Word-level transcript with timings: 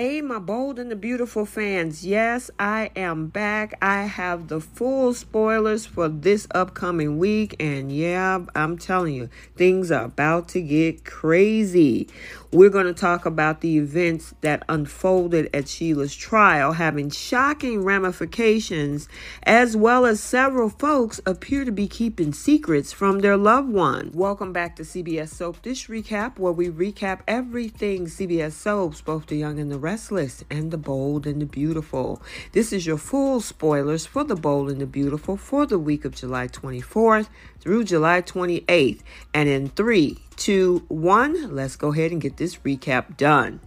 Hey, 0.00 0.22
my 0.22 0.38
bold 0.38 0.78
and 0.78 0.90
the 0.90 0.96
beautiful 0.96 1.44
fans. 1.44 2.06
Yes, 2.06 2.50
I 2.58 2.90
am 2.96 3.26
back. 3.26 3.74
I 3.82 4.04
have 4.04 4.48
the 4.48 4.58
full 4.58 5.12
spoilers 5.12 5.84
for 5.84 6.08
this 6.08 6.46
upcoming 6.54 7.18
week. 7.18 7.54
And 7.60 7.92
yeah, 7.92 8.46
I'm 8.54 8.78
telling 8.78 9.12
you, 9.12 9.28
things 9.56 9.90
are 9.90 10.06
about 10.06 10.48
to 10.56 10.62
get 10.62 11.04
crazy. 11.04 12.08
We're 12.52 12.68
going 12.68 12.86
to 12.86 12.92
talk 12.92 13.26
about 13.26 13.60
the 13.60 13.78
events 13.78 14.34
that 14.40 14.64
unfolded 14.68 15.50
at 15.54 15.68
Sheila's 15.68 16.16
trial, 16.16 16.72
having 16.72 17.08
shocking 17.08 17.84
ramifications, 17.84 19.08
as 19.44 19.76
well 19.76 20.04
as 20.04 20.18
several 20.18 20.68
folks 20.68 21.20
appear 21.24 21.64
to 21.64 21.70
be 21.70 21.86
keeping 21.86 22.32
secrets 22.32 22.92
from 22.92 23.20
their 23.20 23.36
loved 23.36 23.68
one. 23.68 24.10
Welcome 24.12 24.52
back 24.52 24.74
to 24.76 24.82
CBS 24.82 25.28
Soap 25.28 25.62
Dish 25.62 25.86
Recap, 25.86 26.40
where 26.40 26.50
we 26.50 26.68
recap 26.70 27.20
everything 27.28 28.06
CBS 28.06 28.50
Soaps, 28.50 29.00
both 29.00 29.28
the 29.28 29.36
young 29.36 29.60
and 29.60 29.70
the 29.70 29.78
restless, 29.78 30.42
and 30.50 30.72
the 30.72 30.76
bold 30.76 31.28
and 31.28 31.40
the 31.40 31.46
beautiful. 31.46 32.20
This 32.50 32.72
is 32.72 32.84
your 32.84 32.98
full 32.98 33.40
spoilers 33.40 34.06
for 34.06 34.24
the 34.24 34.34
bold 34.34 34.72
and 34.72 34.80
the 34.80 34.86
beautiful 34.86 35.36
for 35.36 35.66
the 35.66 35.78
week 35.78 36.04
of 36.04 36.16
July 36.16 36.48
24th 36.48 37.28
through 37.60 37.84
July 37.84 38.22
28th. 38.22 39.02
And 39.32 39.48
in 39.48 39.68
three, 39.68 40.18
two, 40.40 40.84
one, 40.88 41.54
let's 41.54 41.76
go 41.76 41.92
ahead 41.92 42.10
and 42.10 42.20
get 42.20 42.38
this 42.38 42.56
recap 42.56 43.16
done. 43.16 43.60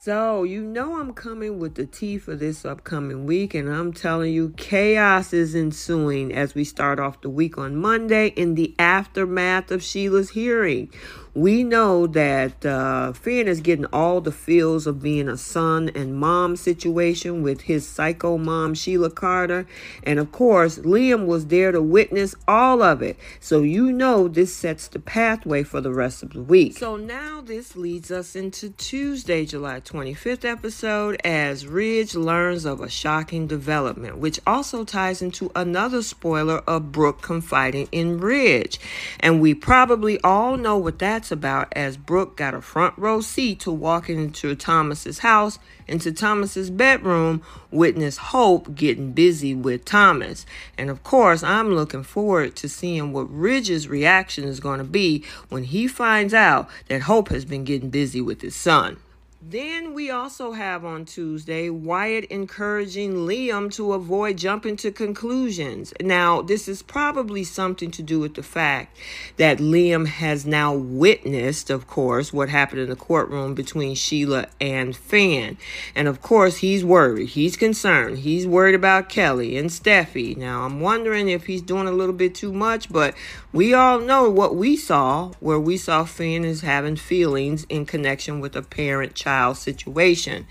So, 0.00 0.44
you 0.44 0.62
know, 0.62 1.00
I'm 1.00 1.12
coming 1.12 1.58
with 1.58 1.74
the 1.74 1.84
tea 1.84 2.18
for 2.18 2.36
this 2.36 2.64
upcoming 2.64 3.26
week, 3.26 3.52
and 3.52 3.68
I'm 3.68 3.92
telling 3.92 4.32
you, 4.32 4.50
chaos 4.56 5.32
is 5.32 5.56
ensuing 5.56 6.32
as 6.32 6.54
we 6.54 6.62
start 6.62 7.00
off 7.00 7.20
the 7.20 7.28
week 7.28 7.58
on 7.58 7.74
Monday 7.74 8.28
in 8.28 8.54
the 8.54 8.76
aftermath 8.78 9.72
of 9.72 9.82
Sheila's 9.82 10.30
hearing 10.30 10.92
we 11.38 11.62
know 11.62 12.08
that 12.08 12.66
uh, 12.66 13.12
Finn 13.12 13.46
is 13.46 13.60
getting 13.60 13.86
all 13.86 14.20
the 14.20 14.32
feels 14.32 14.88
of 14.88 15.00
being 15.00 15.28
a 15.28 15.36
son 15.36 15.88
and 15.94 16.16
mom 16.16 16.56
situation 16.56 17.42
with 17.42 17.62
his 17.62 17.86
psycho 17.86 18.36
mom, 18.36 18.74
Sheila 18.74 19.10
Carter. 19.10 19.64
And 20.02 20.18
of 20.18 20.32
course, 20.32 20.80
Liam 20.80 21.26
was 21.26 21.46
there 21.46 21.70
to 21.70 21.80
witness 21.80 22.34
all 22.48 22.82
of 22.82 23.02
it. 23.02 23.16
So 23.38 23.62
you 23.62 23.92
know 23.92 24.26
this 24.26 24.52
sets 24.54 24.88
the 24.88 24.98
pathway 24.98 25.62
for 25.62 25.80
the 25.80 25.92
rest 25.92 26.24
of 26.24 26.32
the 26.32 26.42
week. 26.42 26.76
So 26.76 26.96
now 26.96 27.40
this 27.40 27.76
leads 27.76 28.10
us 28.10 28.34
into 28.34 28.70
Tuesday, 28.70 29.46
July 29.46 29.80
25th 29.80 30.44
episode 30.44 31.20
as 31.24 31.68
Ridge 31.68 32.16
learns 32.16 32.64
of 32.64 32.80
a 32.80 32.88
shocking 32.88 33.46
development, 33.46 34.18
which 34.18 34.40
also 34.44 34.84
ties 34.84 35.22
into 35.22 35.52
another 35.54 36.02
spoiler 36.02 36.58
of 36.66 36.90
Brooke 36.90 37.22
confiding 37.22 37.88
in 37.92 38.18
Ridge. 38.18 38.80
And 39.20 39.40
we 39.40 39.54
probably 39.54 40.20
all 40.22 40.56
know 40.56 40.76
what 40.76 40.98
that's 40.98 41.27
about 41.30 41.72
as 41.72 41.96
Brooke 41.96 42.36
got 42.36 42.54
a 42.54 42.60
front 42.60 42.96
row 42.96 43.20
seat 43.20 43.60
to 43.60 43.70
walking 43.70 44.18
into 44.18 44.54
Thomas's 44.54 45.20
house, 45.20 45.58
into 45.86 46.12
Thomas's 46.12 46.70
bedroom, 46.70 47.42
witness 47.70 48.16
Hope 48.16 48.74
getting 48.74 49.12
busy 49.12 49.54
with 49.54 49.84
Thomas. 49.84 50.46
And 50.76 50.90
of 50.90 51.02
course, 51.02 51.42
I'm 51.42 51.74
looking 51.74 52.02
forward 52.02 52.56
to 52.56 52.68
seeing 52.68 53.12
what 53.12 53.30
Ridge's 53.30 53.88
reaction 53.88 54.44
is 54.44 54.60
going 54.60 54.78
to 54.78 54.84
be 54.84 55.24
when 55.48 55.64
he 55.64 55.88
finds 55.88 56.34
out 56.34 56.68
that 56.88 57.02
Hope 57.02 57.28
has 57.28 57.44
been 57.44 57.64
getting 57.64 57.90
busy 57.90 58.20
with 58.20 58.42
his 58.42 58.54
son. 58.54 58.98
Then 59.40 59.94
we 59.94 60.10
also 60.10 60.50
have 60.50 60.84
on 60.84 61.04
Tuesday 61.04 61.70
Wyatt 61.70 62.24
encouraging 62.24 63.18
Liam 63.18 63.72
to 63.74 63.92
avoid 63.92 64.36
jumping 64.36 64.74
to 64.78 64.90
conclusions. 64.90 65.94
Now, 66.00 66.42
this 66.42 66.66
is 66.66 66.82
probably 66.82 67.44
something 67.44 67.92
to 67.92 68.02
do 68.02 68.18
with 68.18 68.34
the 68.34 68.42
fact 68.42 68.98
that 69.36 69.58
Liam 69.58 70.08
has 70.08 70.44
now 70.44 70.74
witnessed, 70.74 71.70
of 71.70 71.86
course, 71.86 72.32
what 72.32 72.48
happened 72.48 72.80
in 72.80 72.88
the 72.88 72.96
courtroom 72.96 73.54
between 73.54 73.94
Sheila 73.94 74.48
and 74.60 74.96
Finn. 74.96 75.56
And 75.94 76.08
of 76.08 76.20
course, 76.20 76.56
he's 76.56 76.84
worried. 76.84 77.28
He's 77.28 77.56
concerned. 77.56 78.18
He's 78.18 78.44
worried 78.44 78.74
about 78.74 79.08
Kelly 79.08 79.56
and 79.56 79.70
Steffy. 79.70 80.36
Now, 80.36 80.64
I'm 80.64 80.80
wondering 80.80 81.28
if 81.28 81.46
he's 81.46 81.62
doing 81.62 81.86
a 81.86 81.92
little 81.92 82.12
bit 82.12 82.34
too 82.34 82.52
much, 82.52 82.92
but 82.92 83.14
we 83.52 83.72
all 83.72 84.00
know 84.00 84.28
what 84.28 84.56
we 84.56 84.76
saw, 84.76 85.30
where 85.38 85.60
we 85.60 85.76
saw 85.76 86.04
Finn 86.04 86.44
is 86.44 86.62
having 86.62 86.96
feelings 86.96 87.64
in 87.68 87.86
connection 87.86 88.40
with 88.40 88.56
a 88.56 88.62
parent 88.62 89.14
child 89.14 89.27
child 89.28 89.58
situation. 89.58 90.46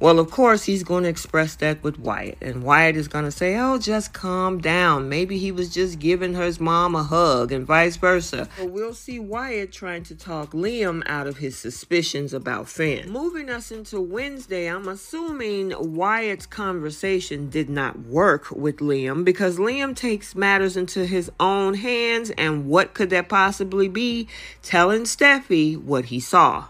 Well, 0.00 0.20
of 0.20 0.30
course, 0.30 0.62
he's 0.62 0.84
going 0.84 1.02
to 1.02 1.08
express 1.08 1.56
that 1.56 1.82
with 1.82 1.98
Wyatt. 1.98 2.38
And 2.40 2.62
Wyatt 2.62 2.94
is 2.94 3.08
going 3.08 3.24
to 3.24 3.32
say, 3.32 3.56
oh, 3.56 3.78
just 3.78 4.12
calm 4.12 4.60
down. 4.60 5.08
Maybe 5.08 5.38
he 5.38 5.50
was 5.50 5.74
just 5.74 5.98
giving 5.98 6.34
his 6.34 6.60
mom 6.60 6.94
a 6.94 7.02
hug 7.02 7.50
and 7.50 7.66
vice 7.66 7.96
versa. 7.96 8.48
But 8.56 8.70
we'll 8.70 8.94
see 8.94 9.18
Wyatt 9.18 9.72
trying 9.72 10.04
to 10.04 10.14
talk 10.14 10.52
Liam 10.52 11.02
out 11.06 11.26
of 11.26 11.38
his 11.38 11.58
suspicions 11.58 12.32
about 12.32 12.68
Finn. 12.68 13.10
Moving 13.10 13.50
us 13.50 13.72
into 13.72 14.00
Wednesday, 14.00 14.66
I'm 14.66 14.86
assuming 14.86 15.74
Wyatt's 15.76 16.46
conversation 16.46 17.50
did 17.50 17.68
not 17.68 17.98
work 17.98 18.52
with 18.52 18.76
Liam 18.76 19.24
because 19.24 19.56
Liam 19.56 19.96
takes 19.96 20.36
matters 20.36 20.76
into 20.76 21.06
his 21.06 21.28
own 21.40 21.74
hands. 21.74 22.30
And 22.38 22.68
what 22.68 22.94
could 22.94 23.10
that 23.10 23.28
possibly 23.28 23.88
be? 23.88 24.28
Telling 24.62 25.02
Steffy 25.02 25.76
what 25.76 26.04
he 26.04 26.20
saw. 26.20 26.66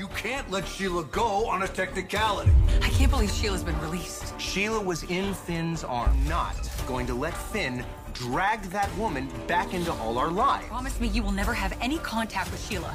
You 0.00 0.08
can't 0.16 0.50
let 0.50 0.66
Sheila 0.66 1.04
go 1.04 1.46
on 1.46 1.62
a 1.62 1.68
technicality. 1.68 2.50
I 2.80 2.88
can't 2.88 3.10
believe 3.10 3.30
Sheila's 3.30 3.62
been 3.62 3.78
released. 3.82 4.32
Sheila 4.40 4.80
was 4.80 5.02
in 5.02 5.34
Finn's 5.34 5.84
arm. 5.84 6.26
Not 6.26 6.56
going 6.86 7.06
to 7.08 7.12
let 7.12 7.36
Finn 7.36 7.84
drag 8.14 8.62
that 8.70 8.90
woman 8.96 9.28
back 9.46 9.74
into 9.74 9.92
all 9.92 10.16
our 10.16 10.30
lives. 10.30 10.66
Promise 10.68 10.98
me 11.00 11.08
you 11.08 11.22
will 11.22 11.32
never 11.32 11.52
have 11.52 11.76
any 11.82 11.98
contact 11.98 12.50
with 12.50 12.66
Sheila. 12.66 12.94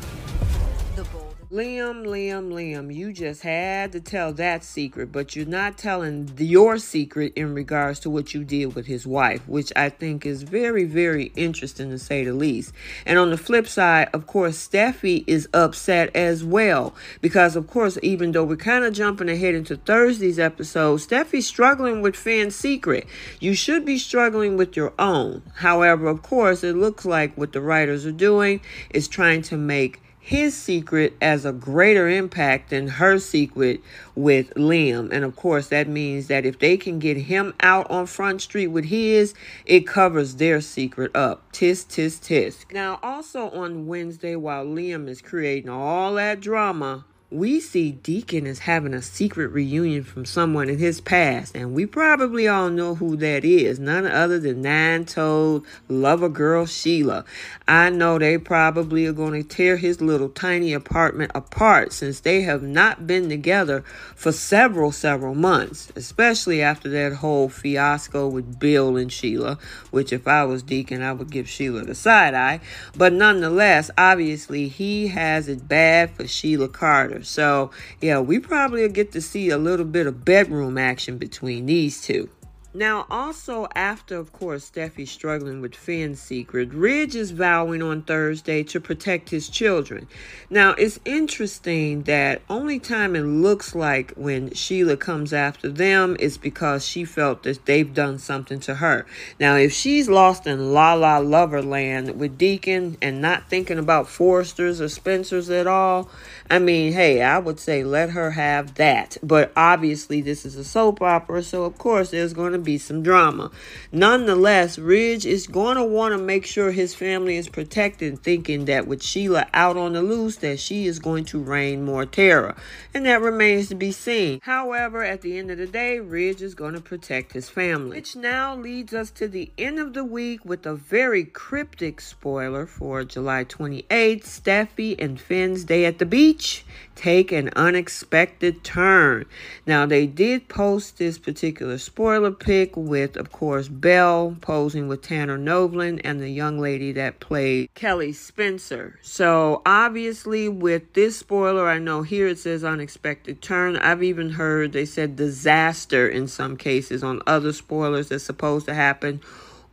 The 0.96 1.04
bold. 1.04 1.34
Liam, 1.51 2.07
Liam, 2.07 2.50
Liam, 2.51 2.91
you 2.91 3.13
just 3.13 3.44
had 3.44 3.91
to 3.91 4.00
tell 4.00 4.33
that 4.33 4.63
secret, 4.63 5.11
but 5.11 5.35
you're 5.35 5.45
not 5.45 5.78
telling 5.78 6.33
your 6.39 6.79
secret 6.79 7.33
in 7.35 7.53
regards 7.53 8.00
to 8.00 8.09
what 8.09 8.33
you 8.33 8.44
did 8.44 8.73
with 8.73 8.88
his 8.88 9.06
wife, 9.06 9.47
which 9.47 9.72
I 9.75 9.89
think 9.89 10.25
is 10.25 10.41
very, 10.41 10.85
very 10.85 11.25
interesting 11.35 11.91
to 11.91 12.00
say 12.00 12.23
the 12.23 12.33
least. 12.33 12.73
And 13.06 13.19
on 13.19 13.29
the 13.29 13.38
flip 13.38 13.67
side, 13.67 14.09
of 14.11 14.25
course, 14.25 14.67
Steffy 14.67 15.23
is 15.28 15.47
upset 15.53 16.16
as 16.16 16.44
well 16.44 16.95
because, 17.22 17.56
of 17.56 17.67
course, 17.67 18.00
even 18.01 18.31
though 18.31 18.44
we're 18.44 18.56
kind 18.56 18.83
of 18.83 18.95
jumping 18.95 19.29
ahead 19.29 19.53
into 19.53 19.77
Thursday's 19.77 20.39
episode, 20.39 20.97
Steffy's 20.97 21.45
struggling 21.45 22.01
with 22.01 22.16
Finn's 22.16 22.56
secret. 22.56 23.06
You 23.39 23.53
should 23.53 23.85
be 23.85 24.00
struggling 24.00 24.57
with 24.57 24.75
your 24.75 24.94
own. 24.97 25.44
However, 25.57 26.07
of 26.07 26.23
course, 26.23 26.63
it 26.63 26.75
looks 26.75 27.06
like 27.06 27.38
what 27.38 27.53
the 27.53 27.62
writers 27.62 28.03
are 28.03 28.12
doing 28.12 28.62
is 28.89 29.07
trying 29.07 29.44
to 29.44 29.57
make 29.57 30.01
his 30.25 30.58
secret 30.58 31.16
as 31.22 31.46
a 31.46 31.53
greater 31.53 32.09
impact 32.09 32.72
than 32.72 32.88
her 32.88 33.19
secret 33.19 33.80
with 34.16 34.52
Liam. 34.56 35.12
And 35.12 35.24
of 35.24 35.36
course, 35.36 35.68
that 35.68 35.88
means 35.88 36.25
that 36.28 36.47
if 36.47 36.58
they 36.58 36.78
can 36.78 36.97
get 36.97 37.16
him 37.16 37.53
out 37.59 37.91
on 37.91 38.08
Front 38.08 38.41
Street 38.41 38.68
with 38.68 38.86
his, 38.86 39.36
it 39.68 39.86
covers 39.86 40.38
their 40.38 40.62
secret 40.62 41.16
up. 41.16 41.44
Tisk, 41.52 41.90
tisk, 41.90 42.22
tisk. 42.22 42.74
Now, 42.74 43.00
also 43.03 43.52
on 43.52 43.86
Wednesday, 43.86 44.36
while 44.36 44.66
Liam 44.66 45.08
is 45.08 45.22
creating 45.22 45.69
all 45.69 46.16
that 46.16 46.42
drama, 46.42 47.06
we 47.35 47.59
see 47.59 47.91
Deacon 47.91 48.47
as 48.47 48.59
having 48.59 48.94
a 48.94 49.01
secret 49.01 49.50
reunion 49.50 50.03
from 50.03 50.23
someone 50.23 50.69
in 50.69 50.78
his 50.78 51.01
past, 51.01 51.53
and 51.53 51.73
we 51.73 51.85
probably 51.85 52.47
all 52.47 52.69
know 52.69 52.96
who 52.96 53.18
that 53.18 53.44
is. 53.44 53.78
None 53.78 54.06
other 54.06 54.40
than 54.40 54.62
nine 54.62 55.03
toed 55.03 55.63
lover 55.90 56.29
girl 56.29 56.66
Sheila. 56.66 57.25
I 57.68 57.90
know 57.90 58.18
they 58.18 58.38
probably 58.38 59.06
are 59.06 59.13
going 59.13 59.34
to 59.34 59.47
tear 59.47 59.75
his 59.75 60.00
little 60.00 60.29
tiny 60.29 60.72
apartment 60.72 61.31
apart 61.35 61.91
since 61.91 62.22
they 62.22 62.41
have 62.44 62.63
not 62.63 63.06
been 63.06 63.28
together 63.28 63.84
for 64.16 64.31
several, 64.31 64.94
several 64.94 65.35
months, 65.35 65.91
especially 65.95 66.62
after 66.62 66.88
that 66.90 67.13
whole 67.18 67.50
fiasco 67.50 68.29
with 68.29 68.59
Bill 68.59 68.95
and 68.95 69.12
Sheila, 69.12 69.59
which 69.91 70.13
if 70.13 70.25
I 70.25 70.45
was 70.45 70.63
Deacon, 70.63 71.01
I 71.01 71.12
would 71.12 71.31
give 71.31 71.50
Sheila 71.50 71.84
the 71.84 71.95
side 71.95 72.34
eye. 72.34 72.62
But 72.95 73.12
nonetheless, 73.12 73.91
obviously, 73.97 74.69
he 74.69 75.07
has 75.07 75.50
it 75.50 75.68
bad 75.68 76.12
for 76.12 76.25
Sheila 76.28 76.69
Carter. 76.69 77.25
So, 77.25 77.72
yeah, 78.02 78.19
we 78.19 78.40
probably 78.40 78.88
get 78.90 79.12
to 79.13 79.22
see 79.22 79.50
a 79.50 79.58
little 79.58 79.86
bit 79.86 80.07
of 80.07 80.24
bedroom 80.24 80.77
action 80.77 81.18
between 81.18 81.66
these 81.66 82.01
two. 82.01 82.30
Now, 82.75 83.06
also 83.10 83.69
after, 83.74 84.18
of 84.18 84.33
course, 84.33 84.69
Steffy's 84.69 85.10
struggling 85.10 85.62
with 85.62 85.74
Finn's 85.74 86.22
secret, 86.22 86.74
Ridge 86.74 87.16
is 87.16 87.31
vowing 87.31 87.81
on 87.81 88.01
Thursday 88.01 88.63
to 88.63 88.81
protect 88.81 89.30
his 89.30 89.48
children. 89.48 90.10
Now, 90.50 90.72
it's 90.72 91.00
interesting 91.06 92.04
that 92.04 92.42
only 92.50 92.80
time 92.80 93.16
it 93.16 93.22
looks 93.22 93.75
like 93.75 94.12
when 94.16 94.54
Sheila 94.54 94.98
comes 94.98 95.31
after 95.31 95.69
them 95.69 96.18
is 96.19 96.38
because 96.38 96.86
she 96.86 97.06
felt 97.06 97.44
that 97.44 97.66
they've 97.66 97.94
done 97.94 98.19
something 98.19 98.60
to 98.62 98.75
her. 98.75 99.06
Now, 99.39 99.56
if 99.56 99.72
she's 99.72 100.10
lost 100.10 100.45
in 100.45 100.74
La 100.74 100.95
La 100.95 101.19
Loverland 101.19 102.16
with 102.16 102.38
Deacon 102.38 102.98
and 103.01 103.22
not 103.22 103.50
thinking 103.50 103.80
about 103.80 104.07
Forresters 104.07 104.81
or 104.81 104.89
Spencers 104.89 105.50
at 105.50 105.66
all, 105.66 106.10
I 106.51 106.60
mean, 106.60 106.92
hey, 106.92 107.22
I 107.22 107.39
would 107.39 107.62
say 107.62 107.86
let 107.86 108.10
her 108.10 108.31
have 108.31 108.75
that. 108.75 109.18
But 109.24 109.54
obviously, 109.56 110.19
this 110.19 110.45
is 110.45 110.57
a 110.57 110.66
soap 110.66 111.01
opera, 111.01 111.42
so 111.42 111.63
of 111.63 111.77
course, 111.77 112.12
there's 112.12 112.33
going 112.33 112.51
to 112.51 112.64
be 112.65 112.77
some 112.77 113.03
drama. 113.03 113.51
Nonetheless, 113.91 114.77
Ridge 114.77 115.25
is 115.25 115.47
going 115.47 115.77
to 115.77 115.83
want 115.83 116.13
to 116.13 116.17
make 116.17 116.45
sure 116.45 116.71
his 116.71 116.95
family 116.95 117.38
is 117.38 117.47
protected, 117.47 118.23
thinking 118.23 118.65
that 118.65 118.88
with 118.88 119.03
Sheila 119.03 119.47
out 119.53 119.77
on 119.77 119.94
the 119.94 120.01
loose, 120.01 120.38
that 120.38 120.59
she 120.59 120.88
is 120.88 121.00
going 121.00 121.25
to 121.25 121.39
rain 121.39 121.85
more 121.85 122.06
terror. 122.06 122.56
And 122.94 123.06
that 123.06 123.21
remains 123.21 123.69
to 123.69 123.75
be 123.75 123.91
seen. 123.91 124.39
However, 124.44 125.03
at 125.03 125.21
the 125.21 125.38
end 125.38 125.51
of 125.51 125.57
the 125.57 125.67
day, 125.67 126.00
Ridge 126.00 126.41
is 126.41 126.56
going 126.56 126.73
to 126.73 126.81
protect 126.81 127.33
his 127.33 127.50
family. 127.50 127.97
Which 127.97 128.15
now 128.15 128.56
leads 128.56 128.94
us 128.94 129.12
to 129.12 129.27
the 129.27 129.51
end 129.57 129.79
of 129.79 129.94
the 129.94 130.03
week 130.03 130.44
with 130.44 130.65
a 130.65 130.75
very 130.75 131.23
cryptic 131.23 132.01
spoiler 132.01 132.65
for 132.65 133.03
July 133.03 133.45
28th. 133.45 134.23
Steffy 134.25 134.95
and 134.97 135.19
Finn's 135.19 135.63
day 135.63 135.85
at 135.85 136.00
the 136.00 136.06
beach 136.06 136.65
take 136.95 137.31
an 137.31 137.50
unexpected 137.56 138.63
turn. 138.63 139.25
Now, 139.67 139.85
they 139.85 140.07
did 140.07 140.47
post 140.47 140.97
this 140.97 141.17
particular 141.17 141.77
spoiler 141.77 142.31
pic 142.31 142.55
with, 142.75 143.18
of 143.18 143.31
course, 143.31 143.68
Belle 143.68 144.36
posing 144.42 144.88
with 144.88 145.02
Tanner 145.02 145.38
Novlan 145.38 146.02
and 146.04 146.19
the 146.19 146.30
young 146.30 146.60
lady 146.60 146.92
that 146.94 147.19
played 147.19 147.69
Kelly 147.74 148.13
Spencer. 148.13 149.00
So, 149.02 149.62
obviously, 149.66 150.50
with 150.50 150.94
this 150.94 151.18
spoiler, 151.18 151.68
I 151.68 151.80
know 151.80 152.02
here 152.02 152.28
it 152.28 152.40
says 152.40 152.63
unexpected 152.63 153.42
turn. 153.42 153.78
I've 153.78 154.04
even 154.04 154.31
heard 154.31 154.74
they 154.74 154.86
said 154.86 155.16
disaster 155.16 156.07
in 156.07 156.28
some 156.28 156.57
cases 156.57 157.04
on 157.04 157.22
other 157.28 157.54
spoilers 157.54 158.10
that's 158.10 158.24
supposed 158.24 158.66
to 158.68 158.74
happen 158.74 159.22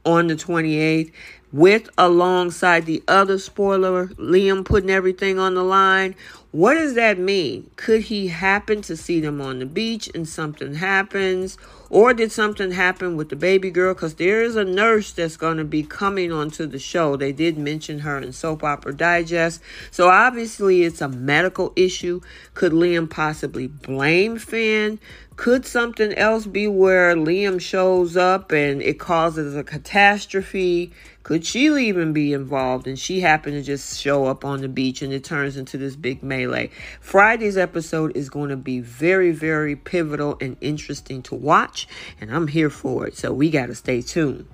on 0.05 0.27
the 0.27 0.35
28th 0.35 1.13
with 1.53 1.91
alongside 1.99 2.87
the 2.87 3.03
other 3.07 3.39
spoiler, 3.39 4.09
Liam 4.09 4.65
putting 4.65 4.91
everything 4.91 5.39
on 5.39 5.55
the 5.55 5.63
line. 5.63 6.15
What 6.51 6.75
does 6.75 6.95
that 6.95 7.19
mean? 7.19 7.71
Could 7.77 8.03
he 8.03 8.29
happen 8.29 8.83
to 8.83 8.97
see 8.97 9.21
them 9.21 9.41
on 9.41 9.59
the 9.59 9.67
beach 9.67 10.11
and 10.15 10.29
something 10.29 10.75
happens? 10.75 11.57
Or 11.89 12.13
did 12.13 12.31
something 12.31 12.73
happen 12.73 13.17
with 13.17 13.31
the 13.31 13.37
baby 13.37 13.71
girl? 13.71 13.95
Because 13.95 14.15
there 14.15 14.43
is 14.43 14.57
a 14.57 14.65
nurse 14.65 15.13
that's 15.13 15.37
going 15.37 15.59
to 15.59 15.65
be 15.65 15.83
coming 15.83 16.31
onto 16.31 16.67
the 16.67 16.79
show. 16.79 17.17
They 17.17 17.33
did 17.33 17.57
mention 17.57 18.01
her 18.01 18.19
in 18.19 18.33
Soap 18.33 18.65
Opera 18.65 18.95
Digest. 18.95 19.63
So 19.91 20.09
obviously 20.09 20.83
it's 20.83 21.01
a 21.01 21.09
medical 21.09 21.73
issue. 21.77 22.21
Could 22.53 22.73
Liam 22.73 23.09
possibly 23.09 23.67
blame 23.67 24.39
Finn? 24.39 24.99
Could 25.37 25.65
something 25.65 26.13
else 26.13 26.47
be 26.47 26.69
where 26.69 27.15
Liam 27.15 27.61
shows 27.61 28.17
up 28.17 28.53
and 28.53 28.83
it 28.83 28.99
causes 28.99 29.57
a 29.57 29.65
catastrophe? 29.65 30.93
Could 31.23 31.45
she 31.47 31.67
even 31.67 32.13
be 32.13 32.33
involved 32.33 32.87
and 32.87 32.99
she 32.99 33.21
happened 33.21 33.55
to 33.55 33.63
just 33.63 34.01
show 34.01 34.27
up 34.27 34.45
on 34.45 34.61
the 34.61 34.69
beach 34.69 35.03
and 35.03 35.13
it 35.13 35.23
turns 35.23 35.57
into 35.57 35.79
this 35.79 35.95
big 35.95 36.23
melee? 36.23 36.71
Friday's 37.01 37.57
episode 37.57 38.17
is 38.17 38.29
going 38.29 38.49
to 38.51 38.57
be 38.57 38.81
very, 38.81 39.31
very 39.31 39.77
pivotal 39.77 40.37
and 40.41 40.57
interesting 40.61 41.23
to 41.23 41.35
watch, 41.35 41.87
and 42.21 42.35
I'm 42.35 42.49
here 42.49 42.71
for 42.71 43.07
it. 43.07 43.17
So 43.17 43.33
we 43.33 43.51
got 43.51 43.67
to 43.67 43.75
stay 43.75 44.03
tuned. 44.03 44.49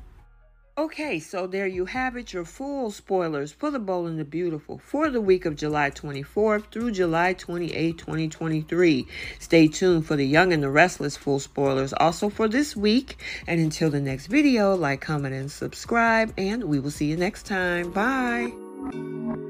Okay, 0.78 1.18
so 1.18 1.48
there 1.48 1.66
you 1.66 1.86
have 1.86 2.16
it, 2.16 2.32
your 2.32 2.44
full 2.44 2.92
spoilers 2.92 3.50
for 3.50 3.68
The 3.72 3.80
Bold 3.80 4.06
and 4.10 4.16
the 4.16 4.24
Beautiful 4.24 4.78
for 4.78 5.10
the 5.10 5.20
week 5.20 5.44
of 5.44 5.56
July 5.56 5.90
24th 5.90 6.70
through 6.70 6.92
July 6.92 7.32
28, 7.32 7.98
2023. 7.98 9.08
Stay 9.40 9.66
tuned 9.66 10.06
for 10.06 10.14
the 10.14 10.24
Young 10.24 10.52
and 10.52 10.62
the 10.62 10.70
Restless 10.70 11.16
full 11.16 11.40
spoilers 11.40 11.92
also 11.92 12.28
for 12.28 12.46
this 12.46 12.76
week. 12.76 13.16
And 13.48 13.60
until 13.60 13.90
the 13.90 14.00
next 14.00 14.28
video, 14.28 14.76
like, 14.76 15.00
comment, 15.00 15.34
and 15.34 15.50
subscribe, 15.50 16.32
and 16.38 16.62
we 16.62 16.78
will 16.78 16.92
see 16.92 17.06
you 17.06 17.16
next 17.16 17.44
time. 17.46 17.90
Bye. 17.90 19.47